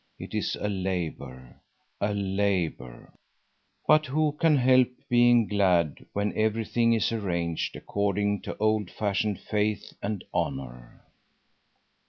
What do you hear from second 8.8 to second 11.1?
fashioned faith and honor.